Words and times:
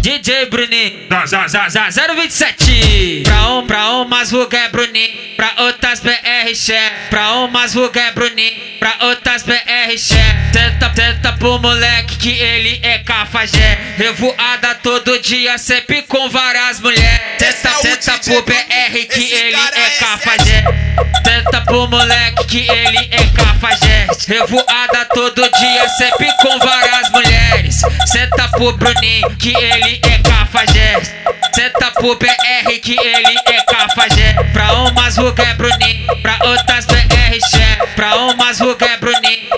DJ 0.00 0.46
Bruninho, 0.46 1.08
027. 1.10 3.22
Pra 3.22 3.52
um, 3.52 3.66
pra 3.66 3.90
umas 3.96 4.30
vulgar 4.30 4.64
é 4.64 4.68
Bruninho, 4.68 5.36
pra 5.36 5.52
outras 5.58 6.00
BR 6.00 6.54
chefe. 6.54 6.96
Pra 7.10 7.34
umas 7.34 7.74
vulgar 7.74 8.08
é 8.08 8.12
Bruninho, 8.12 8.78
pra 8.78 8.96
outras 9.02 9.42
BR 9.42 9.98
chefe. 9.98 10.52
Tenta, 10.52 10.88
tenta 10.90 11.32
pro 11.34 11.58
moleque 11.58 12.16
que 12.16 12.30
ele 12.30 12.80
é 12.82 12.98
cafajé. 13.00 13.78
Revoada 13.98 14.74
todo 14.76 15.18
dia, 15.18 15.58
sempre 15.58 16.00
com 16.02 16.30
várias 16.30 16.80
mulheres. 16.80 17.20
Tenta, 17.38 17.68
tenta 17.82 18.18
pro 18.18 18.42
BR 18.42 19.06
que 19.12 19.32
ele 19.32 19.56
é 19.56 19.90
cafajé. 19.98 20.64
Tenta 21.22 21.60
pro 21.60 21.86
moleque 21.88 22.46
que 22.46 22.70
ele 22.70 23.08
é 23.10 23.24
cafajé. 23.36 24.06
Revoada 24.26 25.04
todo 25.12 25.42
dia, 25.42 25.88
sempre 25.90 26.26
com 26.40 26.58
várias 26.58 27.10
mulheres. 27.10 27.29
Senta 28.06 28.48
pro 28.48 28.76
Bruninho 28.76 29.36
que 29.36 29.54
ele 29.54 30.00
é 30.02 30.18
cafajeste. 30.18 31.14
Senta 31.54 31.90
pro 31.92 32.16
BR 32.16 32.80
que 32.82 32.96
ele 32.98 33.38
é 33.46 33.62
cafajeste. 33.62 34.44
Pra 34.52 34.72
umas 34.72 35.16
rugas 35.16 35.46
é 35.48 35.54
Bruninho, 35.54 36.16
pra 36.22 36.38
outras 36.44 36.86
BR 36.86 37.38
chefe. 37.50 37.86
Pra 37.96 38.16
umas 38.16 38.60
rugas 38.60 38.88
é 38.88 38.96
Bruninho, 38.96 39.48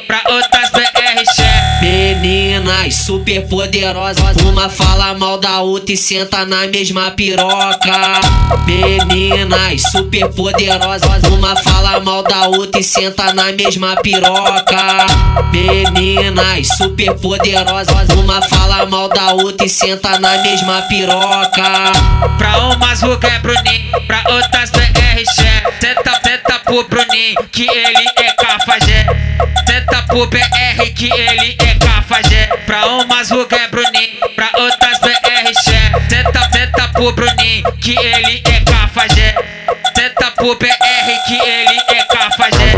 Meninas 2.92 3.06
super 3.06 3.48
poderosas, 3.48 4.36
uma 4.44 4.68
fala 4.68 5.14
mal 5.14 5.38
da 5.38 5.60
outra 5.62 5.94
e 5.94 5.96
senta 5.96 6.44
na 6.44 6.66
mesma 6.66 7.10
piroca. 7.12 8.20
Meninas 8.66 9.82
super 9.90 10.28
poderosas, 10.28 11.22
uma 11.24 11.56
fala 11.56 12.00
mal 12.00 12.22
da 12.22 12.48
outra 12.48 12.80
e 12.80 12.84
senta 12.84 13.32
na 13.32 13.44
mesma 13.52 13.96
piroca. 13.96 15.06
Meninas 15.50 16.68
super 16.76 17.14
poderosas, 17.14 18.08
uma 18.10 18.42
fala 18.42 18.84
mal 18.84 19.08
da 19.08 19.32
outra 19.32 19.66
e 19.66 19.70
senta 19.70 20.18
na 20.18 20.42
mesma 20.42 20.82
piroca. 20.82 21.92
Pra 22.36 22.58
umas 22.58 23.00
rugas 23.00 23.32
é 23.32 23.38
Bruninho, 23.38 24.06
pra 24.06 24.22
outras 24.28 24.70
chefe. 25.24 25.72
Tenta, 25.80 26.18
tenta 26.20 26.58
pro 26.58 26.84
Bruninho 26.88 27.42
que 27.50 27.62
ele 27.62 28.08
é 28.16 28.32
cafajé. 28.32 29.06
Tenta 29.66 30.02
pro 30.02 30.26
BR 30.26 30.92
que 30.94 31.10
ele 31.10 31.56
é. 31.58 31.71
Pra 32.72 32.86
umas 32.86 33.30
rugas 33.30 33.60
é 33.60 33.68
Bruninho, 33.68 34.18
pra 34.34 34.50
outras 34.56 34.98
BR 35.00 35.52
chefe. 35.62 36.08
Tenta, 36.08 36.48
tenta 36.48 36.88
pro 36.88 37.12
Bruninho 37.12 37.70
que 37.72 37.94
ele 37.94 38.42
é 38.46 38.60
cafajé. 38.64 39.34
Tenta 39.94 40.30
pro 40.30 40.56
BR 40.56 40.68
que 41.26 41.38
ele 41.38 41.78
é 41.88 42.02
cafajé. 42.04 42.72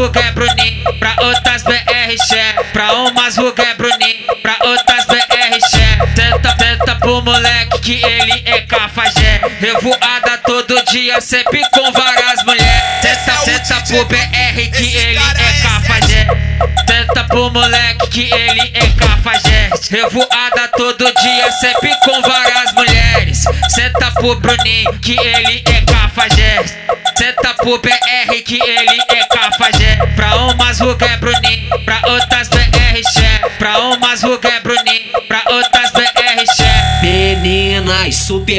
Rugas 0.00 0.24
é 0.24 0.32
Bruninho, 0.32 0.98
pra 0.98 1.14
outras 1.20 1.62
BR 1.62 2.16
chefe. 2.26 2.64
Pra 2.72 2.92
umas 2.94 3.36
rugas 3.36 3.66
é 3.66 3.74
Bruninho, 3.74 4.36
pra 4.40 4.56
outras 4.64 5.04
BR 5.06 5.60
chefe. 5.70 6.14
Tenta, 6.14 6.56
tenta 6.56 6.94
pro 6.96 7.22
moleque 7.22 7.78
que 7.80 8.04
ele 8.04 8.42
é 8.46 8.62
cafajé. 8.62 9.42
Revoada 9.60 10.38
todo 10.46 10.82
dia, 10.86 11.20
sempre 11.20 11.60
com 11.74 11.92
várias 11.92 12.42
mulheres. 12.44 12.82
Tenta, 13.02 13.44
tenta 13.44 13.80
pro 13.82 14.04
BR 14.06 14.70
que 14.74 14.96
ele 14.96 15.20
é 15.20 15.62
cafajé. 15.62 16.26
Tenta 16.86 17.24
pro 17.24 17.50
moleque 17.50 18.08
que 18.08 18.32
ele 18.32 18.70
é 18.72 18.86
cafajé. 18.98 19.70
Revoada 19.90 20.68
todo 20.76 21.12
dia, 21.12 21.52
sempre 21.60 21.94
com 22.04 22.22
várias 22.22 22.72
mulheres. 22.72 23.42
Senta 23.68 24.10
pro 24.12 24.34
Bruninho 24.36 24.98
que 25.00 25.18
ele 25.18 25.62
é 25.66 25.80
cafajé. 25.82 25.99
Senta 27.16 27.54
pro 27.54 27.78
BR 27.78 28.42
que 28.44 28.58
ele 28.60 28.98
é 29.08 29.24
cafajé. 29.26 29.96
Pra 30.16 30.36
umas 30.36 30.80
rugas 30.80 31.10
é 31.10 31.16
Bruninho, 31.16 31.84
pra 31.84 32.00
outras 32.08 32.48
BR 32.48 33.02
chefe. 33.12 33.50
Pra 33.58 33.78
umas 33.78 34.22
rugas 34.22 34.52
é 34.52 34.60
Bruninho, 34.60 35.12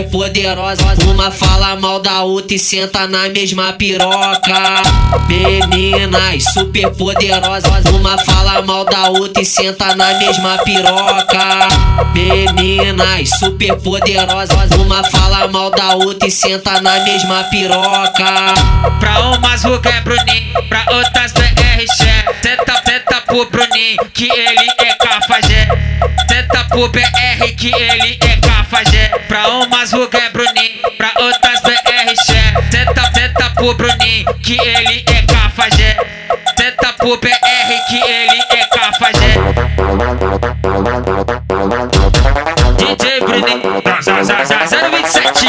Meninas 0.01 0.09
super 0.09 0.09
poderosas, 0.09 0.97
uma 1.05 1.31
fala 1.31 1.75
mal 1.75 2.01
da 2.01 2.23
outra 2.23 2.55
e 2.55 2.59
senta 2.59 3.07
na 3.07 3.29
mesma 3.29 3.73
piroca. 3.73 4.81
Meninas 5.27 6.43
super 6.53 6.89
poderosas, 6.91 7.85
uma 7.93 8.17
fala 8.17 8.61
mal 8.61 8.85
da 8.85 9.09
outra 9.09 9.41
e 9.41 9.45
senta 9.45 9.95
na 9.95 10.13
mesma 10.17 10.57
piroca. 10.63 11.67
Meninas 12.13 13.29
super 13.29 13.75
poderosas, 13.77 14.71
uma 14.71 15.03
fala 15.03 15.47
mal 15.47 15.69
da 15.69 15.93
outra 15.95 16.27
e 16.27 16.31
senta 16.31 16.81
na 16.81 16.99
mesma 17.01 17.43
piroca. 17.45 18.53
Pra 18.99 19.19
umas 19.31 19.63
rugas 19.63 19.93
é 19.93 20.01
Bruninho, 20.01 20.63
pra 20.67 20.85
outras 20.91 21.31
BR 21.33 21.85
chefe. 21.97 22.33
Tenta, 22.41 22.81
tenta 22.81 23.21
pro 23.21 23.49
Bruninho 23.49 23.97
que 24.13 24.29
ele 24.29 24.67
é 24.79 24.93
cafajé. 24.95 25.67
Tenta 26.27 26.63
pro 26.65 26.89
BR 26.89 27.55
que 27.57 27.71
ele 27.73 28.17
é 28.21 28.37
cafajé. 28.37 29.09
Pra 29.27 29.47
umas 29.49 29.70
pro 33.61 33.75
Bruninho 33.75 34.33
que 34.41 34.57
ele 34.59 35.03
é 35.05 35.21
cafajé. 35.21 35.95
Tenta 36.55 36.93
pro 36.93 37.15
BR 37.17 37.29
que 37.89 38.01
ele 38.01 38.41
é 38.49 38.65
cafajé. 38.65 39.35
DJ 42.77 43.19
Bruninho, 43.19 43.83
027. 44.01 45.45